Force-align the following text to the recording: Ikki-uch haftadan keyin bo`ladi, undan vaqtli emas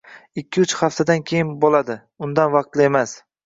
Ikki-uch 0.41 0.73
haftadan 0.79 1.21
keyin 1.33 1.53
bo`ladi, 1.67 2.01
undan 2.29 2.53
vaqtli 2.59 2.91
emas 2.93 3.19